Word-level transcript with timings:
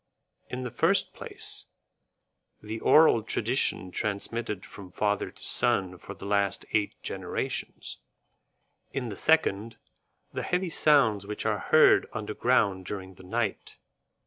"In 0.49 0.63
the 0.63 0.71
first 0.71 1.13
place, 1.13 1.65
the 2.59 2.79
oral 2.79 3.21
tradition 3.21 3.91
transmitted 3.91 4.65
from 4.65 4.89
father 4.91 5.29
to 5.29 5.43
son 5.43 5.99
for 5.99 6.15
the 6.15 6.25
last 6.25 6.65
eight 6.73 6.95
generations; 7.03 7.99
in 8.89 9.09
the 9.09 9.15
second, 9.15 9.77
the 10.33 10.41
heavy 10.41 10.71
sounds 10.71 11.27
which 11.27 11.45
are 11.45 11.59
heard 11.69 12.07
under 12.13 12.33
ground 12.33 12.87
during 12.87 13.13
the 13.13 13.23
night. 13.23 13.77